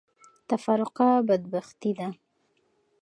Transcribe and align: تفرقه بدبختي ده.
تفرقه 0.49 1.09
بدبختي 1.27 1.91
ده. 1.99 2.07